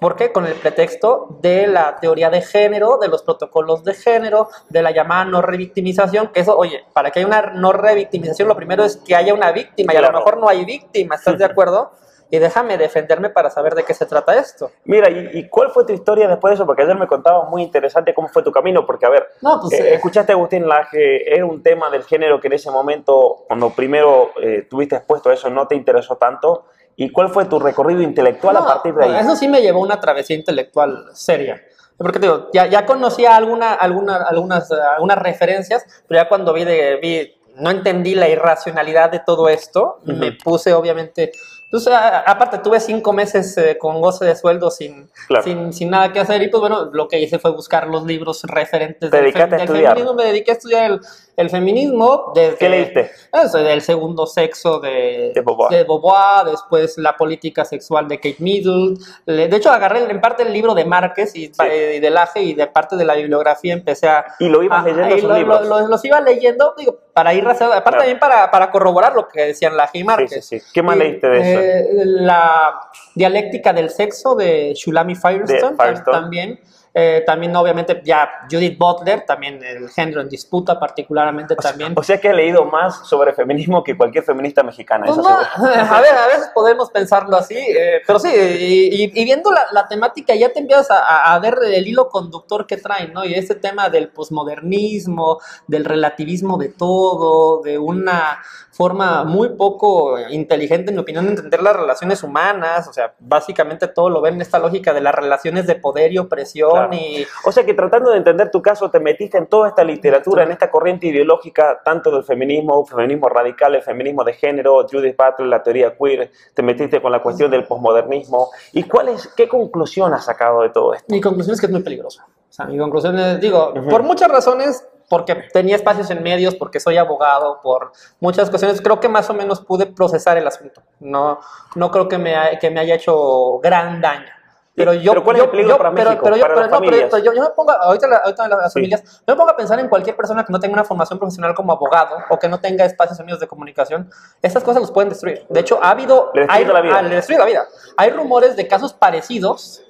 [0.01, 0.31] ¿Por qué?
[0.31, 4.89] Con el pretexto de la teoría de género, de los protocolos de género, de la
[4.89, 8.97] llamada no revictimización, que eso, oye, para que haya una no revictimización, lo primero es
[8.97, 11.91] que haya una víctima, y a lo mejor no hay víctima, ¿estás de acuerdo?
[12.31, 14.71] y déjame defenderme para saber de qué se trata esto.
[14.85, 16.65] Mira, ¿y, cuál fue tu historia después de eso?
[16.65, 19.89] Porque ayer me contabas muy interesante cómo fue tu camino, porque a ver, pues, eh,
[19.89, 23.71] eh, escuchaste a Agustín Laje, era un tema del género que en ese momento, cuando
[23.71, 28.01] primero eh, tuviste expuesto a eso, no te interesó tanto, ¿Y cuál fue tu recorrido
[28.01, 29.15] intelectual a partir de ahí?
[29.19, 31.61] Eso sí me llevó una travesía intelectual seria.
[31.97, 36.99] Porque digo, ya, ya conocía alguna, alguna, algunas, algunas referencias, pero ya cuando vi, de,
[37.01, 41.31] vi, no entendí la irracionalidad de todo esto, me puse obviamente
[41.71, 45.09] entonces, aparte, tuve cinco meses eh, con goce de sueldo sin,
[45.41, 48.43] sin, sin, nada que hacer y pues bueno, lo que hice fue buscar los libros
[48.43, 50.13] referentes del, feminismo.
[50.13, 50.99] Me dediqué a estudiar el,
[51.37, 52.31] el feminismo.
[52.35, 53.11] Desde, ¿Qué leíste?
[53.31, 55.41] Eso, del segundo sexo de, de,
[55.83, 56.45] Beauvoir.
[56.45, 58.97] después la política sexual de Kate Middle.
[59.25, 62.95] De hecho, agarré en parte el libro de Márquez y, de Laje y de parte
[62.95, 64.25] de la bibliografía empecé a...
[64.39, 69.13] ¿Y lo ibas leyendo los iba leyendo, digo, para ir aparte también para, para corroborar
[69.13, 70.45] lo que decían Laje y Márquez.
[70.45, 71.61] Sí, sí, ¿Qué más leíste de eso?
[71.61, 76.59] Eh, la dialéctica del sexo de Shulami Firestone, también.
[76.93, 81.93] Eh, también, obviamente, ya Judith Butler, también el género en disputa, particularmente también.
[81.95, 85.05] O sea que he leído más sobre feminismo que cualquier feminista mexicana.
[85.05, 90.35] Pues a ver, a veces podemos pensarlo así, eh, pero sí, y, viendo la, temática
[90.35, 93.25] ya te empiezas a, ver el hilo conductor que traen, ¿no?
[93.25, 98.39] Y ese tema del posmodernismo, del relativismo de todo, de una
[98.71, 102.87] forma muy poco inteligente, en mi opinión, de entender las relaciones humanas.
[102.87, 106.17] O sea, básicamente todo lo ven en esta lógica de las relaciones de poder y
[106.17, 106.80] opresión.
[106.91, 107.25] Y...
[107.45, 110.51] O sea que tratando de entender tu caso, te metiste en toda esta literatura, en
[110.51, 115.63] esta corriente ideológica, tanto del feminismo, feminismo radical, el feminismo de género, Judith Butler, la
[115.63, 118.49] teoría queer, te metiste con la cuestión del posmodernismo.
[118.73, 121.05] ¿Y cuál es, qué conclusión has sacado de todo esto?
[121.09, 122.21] Mi conclusión es que es muy peligroso.
[122.23, 126.79] O sea, mi conclusión es, digo, por muchas razones, porque tenía espacios en medios, porque
[126.79, 130.81] soy abogado, por muchas cuestiones, creo que más o menos pude procesar el asunto.
[130.99, 131.39] No,
[131.75, 134.31] no creo que me, que me haya hecho gran daño.
[134.73, 137.11] Pero yo, ¿Pero cuál es el peligro para México, pero, yo, para las familias?
[137.11, 140.15] yo, yo, me pongo, ahorita, ahorita las familias, yo me pongo a pensar en cualquier
[140.15, 143.25] persona que no tenga una formación profesional como abogado o que no tenga espacios en
[143.25, 144.09] medios de comunicación,
[144.41, 145.45] estas cosas los pueden destruir.
[145.49, 146.31] De hecho, ha habido...
[146.33, 146.97] Le hay, la vida.
[146.97, 147.67] Ah, le destruye la vida.
[147.97, 149.83] Hay rumores de casos parecidos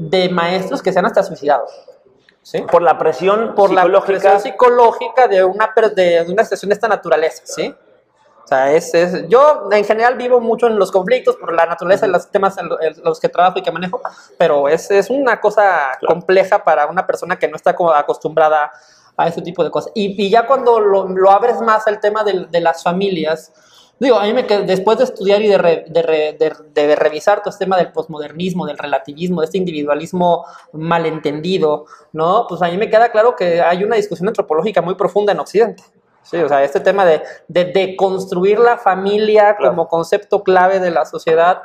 [0.00, 1.66] de maestros que se han hasta suicidado.
[2.70, 3.88] Por la presión por psicológica.
[3.88, 7.74] la presión psicológica de una, de una situación de esta naturaleza, ¿sí?
[8.44, 12.04] O sea, es, es, yo en general vivo mucho en los conflictos por la naturaleza
[12.04, 12.68] de los temas en
[13.02, 14.02] los que trabajo y que manejo,
[14.38, 18.70] pero es, es una cosa compleja para una persona que no está acostumbrada
[19.16, 19.92] a ese tipo de cosas.
[19.94, 23.50] Y, y ya cuando lo, lo, abres más al tema de, de las familias,
[24.00, 28.66] Digo, a mí me después de estudiar y de, revisar todo este tema del posmodernismo,
[28.66, 32.46] del relativismo, de este individualismo malentendido, ¿no?
[32.48, 35.84] Pues a mí me queda claro que hay una discusión antropológica muy profunda en Occidente.
[36.24, 41.04] Sí, o sea, este tema de, de, construir la familia como concepto clave de la
[41.04, 41.62] sociedad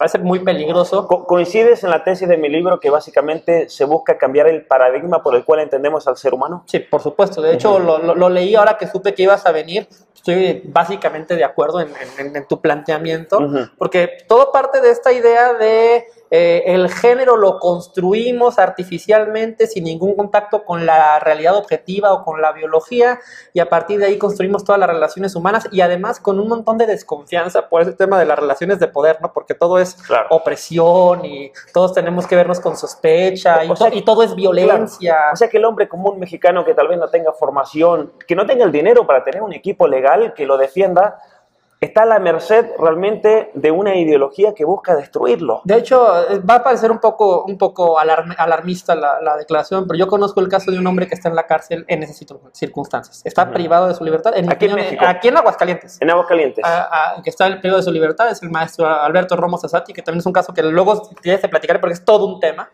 [0.00, 1.06] parece muy peligroso.
[1.06, 5.34] ¿Coincides en la tesis de mi libro que básicamente se busca cambiar el paradigma por
[5.34, 6.64] el cual entendemos al ser humano?
[6.66, 7.42] Sí, por supuesto.
[7.42, 9.86] De hecho, lo, leí ahora que supe que ibas a venir.
[10.14, 13.38] Estoy básicamente de acuerdo en, tu planteamiento,
[13.78, 20.14] porque todo parte de esta idea de eh, el género lo construimos artificialmente sin ningún
[20.14, 23.18] contacto con la realidad objetiva o con la biología
[23.52, 26.78] y a partir de ahí construimos todas las relaciones humanas y además con un montón
[26.78, 29.32] de desconfianza por ese tema de las relaciones de poder, ¿no?
[29.32, 29.96] Porque todo es
[30.28, 35.16] opresión y todos tenemos que vernos con sospecha y, todo es violencia.
[35.32, 38.46] O sea que el hombre común mexicano que tal vez no tenga formación, que no
[38.46, 39.99] tenga el dinero para tener un equipo legal
[40.34, 41.18] que lo defienda,
[41.80, 45.62] está a la merced realmente de una ideología que busca destruirlo.
[45.64, 49.86] De hecho, eh, va a parecer un poco, un poco alarm- alarmista la, la declaración,
[49.86, 52.20] pero yo conozco el caso de un hombre que está en la cárcel en esas
[52.20, 53.22] circun- circunstancias.
[53.24, 54.32] Está privado de su libertad.
[54.36, 55.04] En Aquí en opinión, México.
[55.08, 55.96] Aquí en Aguascalientes.
[56.02, 56.62] En Aguascalientes.
[56.64, 60.02] a- a- que está privado de su libertad es el maestro Alberto Romo Sasati, que
[60.02, 62.68] también es un caso que luego te platicaré porque es todo un tema.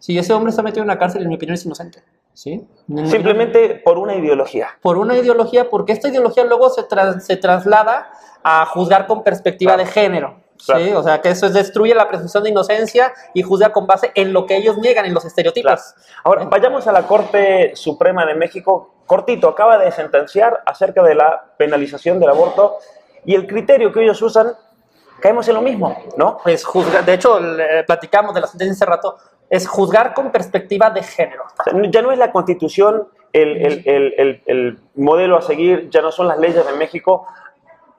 [0.00, 2.02] Si ese hombre está metido en una cárcel, en mi opinión es inocente.
[2.34, 2.66] ¿sí?
[2.84, 4.68] Opinión- Simplemente por una ideología.
[4.82, 8.10] por una ideología, porque esta ideología luego se, tras- se traslada
[8.42, 9.86] a juzgar con perspectiva Claro.
[9.86, 10.40] de género.
[10.56, 10.92] ¿sí?
[10.94, 14.32] O sea, que eso es destruye la presunción de inocencia y juzga con base en
[14.34, 15.70] lo que ellos niegan, en los estereotipos.
[15.72, 16.04] Claro.
[16.24, 18.94] Ahora, vayamos a la Corte Suprema de México.
[19.06, 22.76] Cortito, acaba de sentenciar acerca de la penalización del aborto
[23.24, 24.52] y el criterio que ellos usan,
[25.20, 26.38] caemos en lo mismo, ¿no?
[26.42, 27.38] Pues juzga, de hecho,
[27.86, 29.16] platicamos de la sentencia hace rato,
[29.50, 31.44] es juzgar con perspectiva de género.
[31.90, 33.82] Ya no es la constitución el-
[34.16, 37.26] el- el modelo a seguir, ya no son las leyes de México,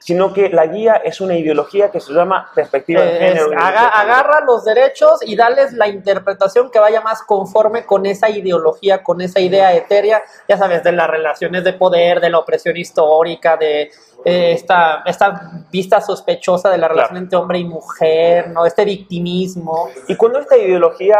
[0.01, 3.51] sino que la guía es una ideología que se llama perspectiva de género.
[3.51, 9.03] es agarra los derechos y darles la interpretación que vaya más conforme con esa ideología,
[9.03, 13.57] con esa idea etérea, ya sabes, de las relaciones de poder, de la opresión histórica,
[13.57, 13.91] de
[14.25, 17.23] eh, esta, esta vista sospechosa de la relación Claro.
[17.23, 18.65] entre hombre y mujer, ¿no?
[18.65, 19.89] Este victimismo.
[20.07, 21.17] Y cuando esta ideología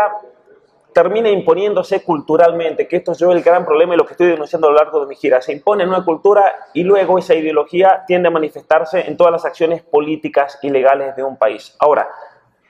[0.93, 4.67] termina imponiéndose culturalmente, que esto es yo el gran problema y lo que estoy denunciando
[4.67, 8.03] a lo largo de mi gira, se impone en una cultura y luego esa ideología
[8.05, 11.75] tiende a manifestarse en todas las acciones políticas y legales de un país.
[11.79, 12.09] Ahora,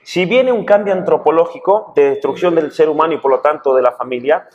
[0.02, 3.82] si viene un cambio antropológico de destrucción del ser humano y por lo tanto de
[3.82, 4.48] la familia,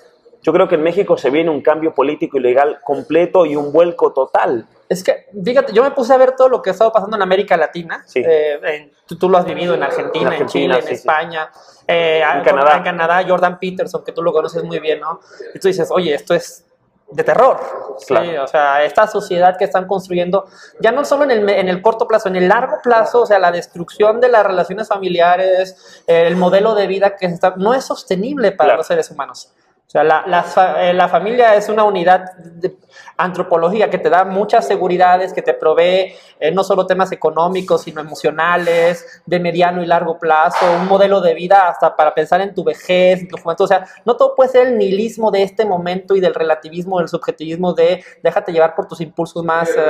[0.48, 3.74] yo creo que en México se viene un cambio político y legal completo y un
[3.74, 4.66] vuelco total.
[4.88, 7.22] Es que, fíjate, yo me puse a ver todo lo que ha estado pasando en
[7.22, 8.02] América Latina.
[8.06, 8.24] Sí.
[8.26, 10.94] Eh, en- tú, tú lo has vivido en Argentina, en, Chile, en sí, sí.
[10.94, 11.50] España,
[11.86, 12.78] eh, En Canadá.
[12.78, 15.20] en Canadá, Jordan Peterson, que tú lo conoces muy bien, ¿no?
[15.54, 16.64] Y tú dices, oye, esto es
[17.12, 17.60] de terror.
[17.98, 18.46] Sí, Claro.
[18.46, 20.46] o sea, esta sociedad que están construyendo,
[20.80, 23.26] ya no solo en el, me- en el corto plazo, en el largo plazo, o
[23.26, 27.84] sea, la destrucción de las relaciones familiares, el modelo de vida que está, no es
[27.84, 28.78] sostenible para Claro.
[28.78, 29.52] los seres humanos.
[29.88, 30.46] O sea, la, la
[30.82, 32.76] eh, la familia es una unidad de-
[33.16, 38.00] antropológica que te da muchas seguridades, que te provee eh, no solo temas económicos, sino
[38.02, 42.64] emocionales, de mediano y largo plazo, un modelo de vida hasta para pensar en tu
[42.64, 43.66] vejez, en tu juventud.
[43.66, 47.08] O sea, no todo puede ser el nihilismo de este momento y del relativismo, del
[47.08, 49.82] subjetivismo de déjate llevar por tus impulsos más eh,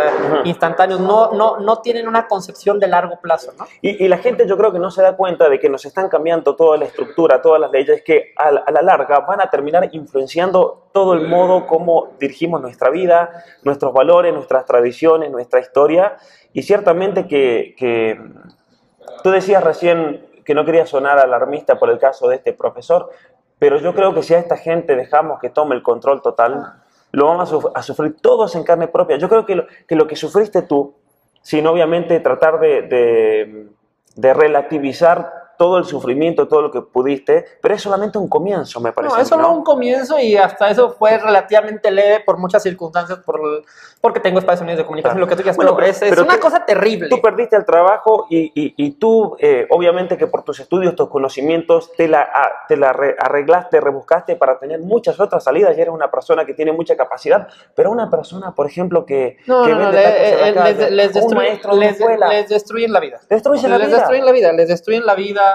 [0.45, 0.99] instantáneos.
[1.01, 3.65] No, no, no tienen una concepción de largo plazo, ¿no?
[3.81, 6.07] Y, y la gente yo creo que no se da cuenta de que nos están
[6.07, 9.86] cambiando toda la estructura, todas las leyes que a, a la larga van a terminar
[9.91, 16.17] influenciando todo el modo como dirigimos nuestra vida, nuestros valores, nuestras tradiciones, nuestra historia.
[16.53, 18.19] Y ciertamente que, que
[19.23, 23.09] tú decías recién que no querías sonar alarmista por el caso de este profesor,
[23.59, 26.73] pero yo creo que si a esta gente dejamos que tome el control total,
[27.11, 29.17] lo vamos a, suf- a sufrir todos en carne propia.
[29.17, 30.95] Yo creo que lo que, lo que sufriste tú,
[31.41, 33.67] sin obviamente tratar de-
[34.15, 38.91] de relativizar todo el sufrimiento, todo lo que pudiste, pero es solamente un comienzo, me
[38.91, 39.15] parece.
[39.15, 43.39] No, es solo un comienzo y hasta eso fue relativamente leve por muchas circunstancias, por,
[44.01, 45.25] porque tengo espacios unidos de comunicación, Claro.
[45.25, 47.09] lo que tú quieras, Bueno, pero es, una tú- cosa terrible.
[47.09, 51.09] Tú perdiste el trabajo y, y- y tú, eh, obviamente que por tus estudios, tus
[51.09, 55.81] conocimientos, te la, a- te la re- arreglaste, rebuscaste para tener muchas otras salidas y
[55.81, 59.71] eres una persona que tiene mucha capacidad, pero una persona, por ejemplo, que, No, que
[59.71, 61.99] no, vende le- eh, les, destruyen, de les-
[62.89, 63.19] la vida.
[63.67, 63.97] la les vida.
[63.97, 65.46] destruyen la vida, les destruyen la vida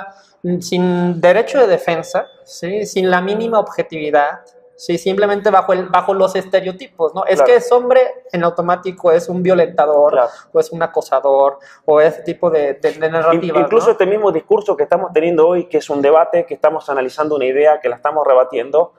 [0.43, 2.87] mm, sin derecho de defensa, ¿sí?
[2.87, 4.41] sin la mínima objetividad,
[4.77, 4.99] ¿sí?
[4.99, 7.15] simplemente bajo, el, bajo los estereotipos.
[7.15, 7.25] ¿no?
[7.25, 7.47] Es Claro.
[7.47, 8.01] que es hombre
[8.33, 10.29] en automático, es un violentador, Claro.
[10.53, 13.61] o es un acosador, o ese tipo de, de, de narrativas.
[13.63, 13.93] Incluso ¿no?
[13.93, 17.45] este mismo discurso que estamos teniendo hoy, que es un debate, que estamos analizando una
[17.47, 18.95] idea, que la estamos rebatiendo,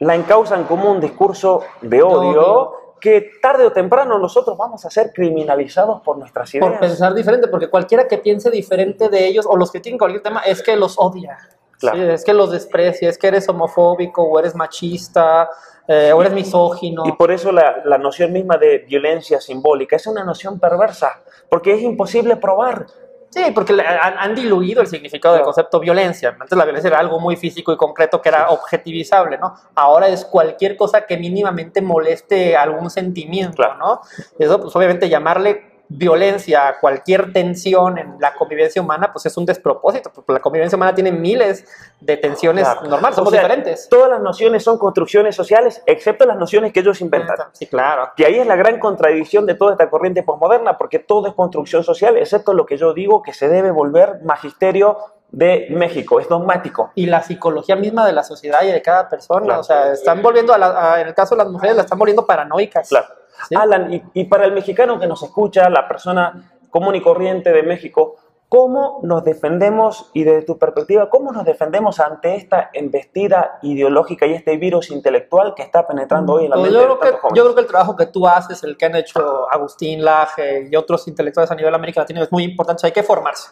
[0.00, 2.74] la encausan como un discurso de odio.
[3.00, 6.68] Que tarde o temprano nosotros vamos a ser criminalizados por nuestras ideas.
[6.68, 10.22] por pensar diferente, porque cualquiera que piense diferente de ellos o los que tienen cualquier
[10.22, 11.38] tema es que los odia.
[11.78, 11.96] Claro.
[11.96, 15.48] Sí, es que los desprecia, es que eres homofóbico o eres machista
[15.86, 17.04] eh, o eres misógino.
[17.06, 21.74] Y por eso la, la noción misma de violencia simbólica es una noción perversa, porque
[21.74, 22.86] es imposible probar.
[23.30, 26.34] Sí, porque le- han, han diluido el significado del concepto violencia.
[26.40, 29.54] Antes la violencia era algo muy físico y concreto que era objetivizable, ¿no?
[29.74, 33.62] Ahora es cualquier cosa que mínimamente moleste algún sentimiento.
[33.78, 34.00] ¿no?
[34.38, 39.46] Eso, pues obviamente llamarle violencia a cualquier tensión en la convivencia humana, pues es un
[39.46, 41.64] despropósito, porque la convivencia humana tiene miles
[42.00, 42.82] de tensiones Claro.
[42.88, 43.88] normales, O somos sea, diferentes.
[43.88, 47.36] Todas las nociones son construcciones sociales, excepto las nociones que ellos inventan.
[47.52, 48.10] Sí, claro.
[48.16, 51.82] Que ahí es la gran contradicción de toda esta corriente posmoderna, porque todo es construcción
[51.84, 54.98] social, excepto lo que yo digo que se debe volver magisterio
[55.30, 56.90] de México, es dogmático.
[56.94, 59.44] y la psicología misma de la sociedad y de cada persona.
[59.44, 59.60] Claro.
[59.60, 61.98] O sea, están volviendo, a la- a- en el caso de las mujeres, la están
[61.98, 62.88] volviendo paranoicas.
[62.88, 63.06] Claro.
[63.48, 63.54] Sí.
[63.54, 67.62] Alan, y, y para el mexicano que nos escucha, la persona común y corriente de
[67.62, 68.16] México,
[68.48, 74.32] ¿cómo nos defendemos y desde tu perspectiva, cómo nos defendemos ante esta embestida ideológica y
[74.32, 77.04] este virus intelectual que está penetrando hoy en la Pues mente yo, de creo que,
[77.04, 77.36] tantos jóvenes?
[77.36, 80.74] yo creo que el trabajo que tú haces, el que han hecho Agustín Laje y
[80.76, 82.86] otros intelectuales a nivel de América Latina es muy importante.
[82.86, 83.50] Hay que formarse.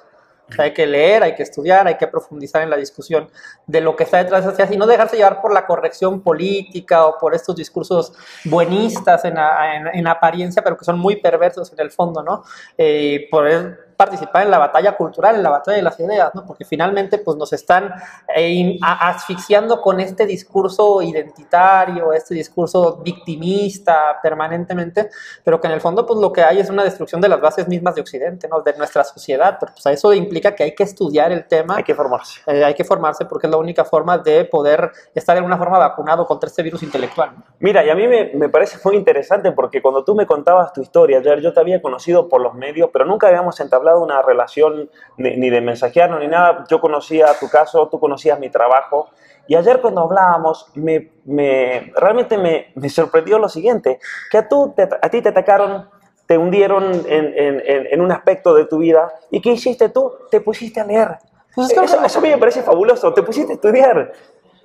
[0.59, 3.29] Hay que leer, hay que estudiar, hay que profundizar en la discusión
[3.67, 7.07] de lo que está detrás de esas y no dejarse llevar por la corrección política
[7.07, 8.13] o por estos discursos
[8.45, 12.45] buenistas en, apariencia, pero que son muy perversos en el fondo, ¿no?
[12.79, 16.45] Eh, poder participar en la batalla cultural, en la batalla de las ideas, ¿no?
[16.45, 17.93] Porque finalmente pues nos están
[18.35, 25.11] eh, asfixiando con este discurso identitario, este discurso victimista permanentemente,
[25.43, 27.69] pero que en el fondo pues lo que hay es una destrucción de las bases
[27.69, 28.61] mismas de Occidente, ¿no?
[28.61, 31.95] De nuestra sociedad, pero pues eso implica que hay que estudiar el tema, Hay que
[31.95, 32.41] formarse.
[32.47, 35.79] eh, hay que formarse porque es la única forma de poder estar de alguna forma
[35.79, 37.31] vacunado contra este virus intelectual.
[37.61, 40.83] Mira, y a mí me, me parece muy interesante porque cuando tú me contabas tu
[40.83, 44.91] historia, ayer yo te había conocido por los medios, pero nunca habíamos entablado una relación
[45.19, 46.65] ni, ni de mensajearnos ni nada.
[46.69, 49.11] Yo conocía tu caso, tú conocías mi trabajo.
[49.47, 54.73] Y ayer cuando hablábamos, me, me- realmente me, me sorprendió lo siguiente, que a, tú
[54.75, 55.89] te- a ti te atacaron,
[56.27, 60.11] te hundieron en, en- en- un aspecto de tu vida, y ¿qué hiciste tú?
[60.33, 61.19] Te pusiste a leer.
[61.55, 64.13] Pues eso, eso a mí me parece fabuloso, te pusiste a estudiar.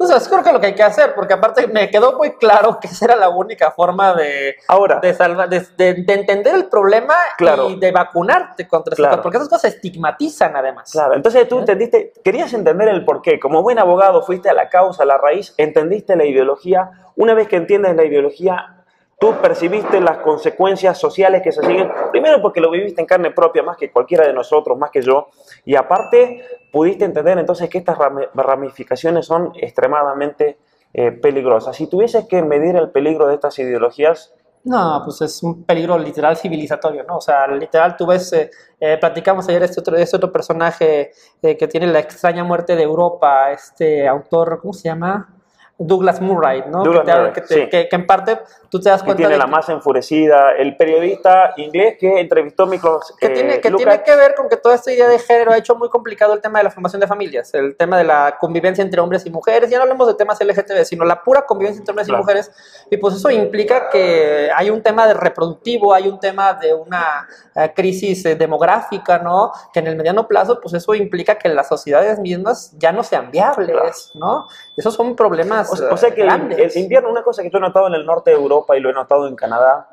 [0.03, 2.31] O sea, es creo que lo que hay que hacer, porque aparte me quedó muy
[2.33, 6.55] claro que esa era la única forma de, Ahora, de, salva- de, de- de entender
[6.55, 7.69] el problema Claro.
[7.69, 9.13] y de vacunarte contra Claro.
[9.15, 10.91] eso, porque esas cosas estigmatizan además.
[10.91, 13.39] Claro, entonces tú entendiste, querías entender el porqué.
[13.39, 16.89] Como buen abogado fuiste a la causa, a la raíz, entendiste la ideología.
[17.15, 18.80] Una vez que entiendes la ideología,
[19.21, 21.91] tú percibiste las consecuencias sociales que se siguen.
[22.11, 25.27] Primero porque lo viviste en carne propia, más que cualquiera de nosotros, más que yo.
[25.63, 30.57] Y aparte, pudiste entender entonces que estas rami- ramificaciones son extremadamente
[30.91, 31.75] eh, peligrosas.
[31.75, 36.35] Si tuvieses que medir el peligro de estas ideologías, No, pues es un peligro literal
[36.35, 37.17] civilizatorio, ¿no?
[37.17, 41.57] O sea, literal, tú ves, eh, eh, platicamos ayer este otro, este otro personaje eh,
[41.57, 45.40] que tiene la extraña muerte de Europa, este autor, ¿cómo se llama?
[45.87, 46.83] Douglas Murray, ¿no?
[46.83, 47.69] Douglas que, te- Murray, que te- sí.
[47.69, 48.39] que- que en parte
[48.69, 52.19] tú te das que cuenta tiene de la que- masa enfurecida, el periodista inglés que
[52.19, 54.91] entrevistó a Miklos, que, eh, tiene, que Lucas, tiene que ver con que toda esta
[54.91, 57.75] idea de género ha hecho muy complicado el tema de la formación de familias, el
[57.75, 61.03] tema de la convivencia entre hombres y mujeres, ya no hablemos de temas LGTB, sino
[61.05, 62.19] la pura convivencia entre hombres Claro.
[62.19, 62.51] y mujeres,
[62.89, 67.27] y pues eso implica que hay un tema de reproductivo, hay un tema de una
[67.55, 69.51] eh, crisis eh, demográfica, ¿no?
[69.73, 73.31] Que en el mediano plazo, pues eso implica que las sociedades mismas ya no sean
[73.31, 74.47] viables, ¿no?
[74.81, 77.61] Esos son problemas O, sea- o sea que el invierno, una cosa que yo he
[77.61, 79.87] notado en el norte de Europa y lo he notado en Canadá,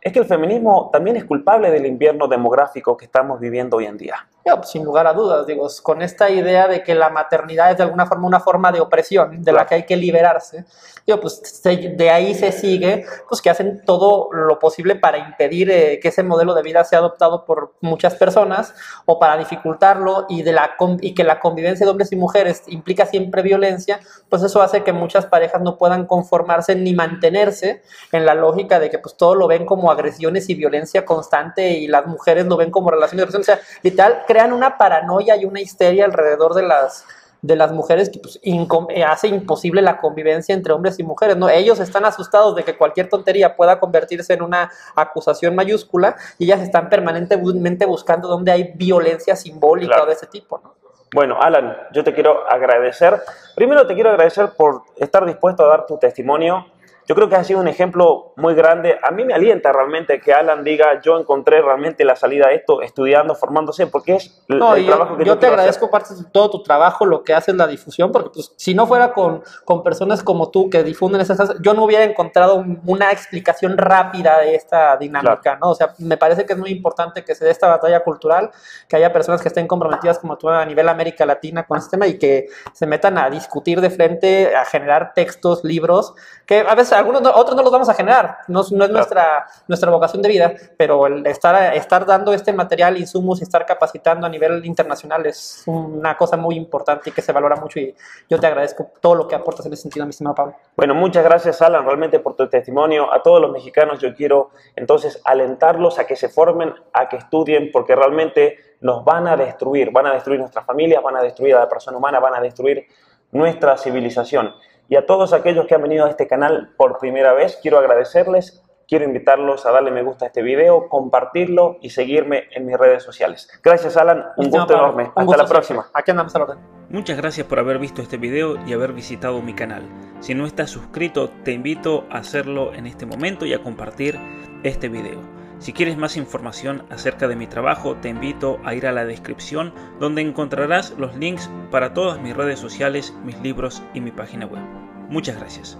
[0.00, 3.98] es que el feminismo también es culpable del invierno demográfico que estamos viviendo hoy en
[3.98, 4.26] día.
[4.46, 7.78] Ya, pues, sin lugar a dudas, digo, con esta idea de que la maternidad es
[7.78, 10.66] de alguna forma una forma de opresión de la que hay que liberarse,
[11.06, 15.70] digo, pues se- de ahí se sigue pues que hacen todo lo posible para impedir
[15.70, 18.74] eh, que ese modelo de vida sea adoptado por muchas personas
[19.06, 23.06] o para dificultarlo y, de la, y que la convivencia de hombres y mujeres implica
[23.06, 28.34] siempre violencia, pues eso hace que muchas parejas no puedan conformarse ni mantenerse en la
[28.34, 32.44] lógica de que pues todo lo ven como agresiones y violencia constante y las mujeres
[32.46, 33.40] lo ven como relaciones de agresión.
[33.42, 37.06] O sea, literal, crean una paranoia y una histeria alrededor de las
[37.40, 41.36] de las mujeres que pues, incom- eh, hace imposible la convivencia entre hombres y mujeres,
[41.36, 41.48] ¿no?
[41.50, 46.62] Ellos están asustados de que cualquier tontería pueda convertirse en una acusación mayúscula y ellas
[46.62, 50.06] están permanentemente buscando dónde hay violencia simbólica Claro.
[50.06, 50.74] de ese tipo, ¿no?
[51.12, 53.20] Bueno, Alan, yo te quiero agradecer.
[53.54, 56.66] Primero te quiero agradecer por estar dispuesto a dar tu testimonio.
[57.06, 58.98] Yo creo que has sido un ejemplo muy grande.
[59.02, 62.80] A mí me alienta realmente que Alan diga, yo encontré realmente la salida a esto
[62.82, 65.58] estudiando, formándose, porque es el, No, el y trabajo yo, que yo yo te hacer.
[65.58, 68.86] agradezco parte de todo tu trabajo, lo que haces, la difusión, porque pues, si no
[68.86, 73.12] fuera con, con personas como tú que difunden esas yo no hubiera encontrado un- una
[73.12, 75.70] explicación rápida de esta dinámica, ¿no?
[75.70, 78.50] O sea, me parece que es muy importante que se dé esta batalla cultural,
[78.88, 82.06] que haya personas que estén comprometidas como tú a nivel América Latina con este tema
[82.06, 86.14] y que se metan a discutir de frente, a generar textos, libros,
[86.46, 88.90] que a veces algunos, no- otros no los vamos a generar, no, es- no es
[88.90, 93.64] nuestra, nuestra vocación de vida, pero el estar, estar dando este material, insumos y estar
[93.66, 97.94] capacitando a nivel internacional es una cosa muy importante y que se valora mucho y
[98.28, 100.54] yo te agradezco todo lo que aportas en ese sentido, mi estimado Pablo.
[100.76, 103.12] Bueno, muchas gracias Alan realmente por tu testimonio.
[103.12, 107.70] A todos los mexicanos yo quiero entonces alentarlos a que se formen, a que estudien,
[107.72, 111.60] porque realmente nos van a destruir, van a destruir nuestras familias, van a destruir a
[111.60, 112.86] la persona humana, van a destruir
[113.32, 114.54] nuestra civilización.
[114.88, 118.62] Y a todos aquellos que han venido a este canal por primera vez, quiero agradecerles,
[118.86, 123.02] quiero invitarlos a darle me gusta a este video, compartirlo y seguirme en mis redes
[123.02, 123.48] sociales.
[123.62, 125.02] Gracias Alan, un gusto Pablo, enorme.
[125.04, 125.54] un Hasta gusto la siempre.
[125.54, 125.86] próxima.
[125.94, 126.58] Aquí andamos al orden.
[126.90, 129.82] Muchas gracias por haber visto este video y haber visitado mi canal.
[130.20, 134.18] Si no estás suscrito, te invito a hacerlo en este momento y a compartir
[134.62, 135.18] este video.
[135.64, 139.72] Si quieres más información acerca de mi trabajo, te invito a ir a la descripción
[139.98, 144.60] donde encontrarás los links para todas mis redes sociales, mis libros y mi página web.
[145.08, 145.78] Muchas gracias.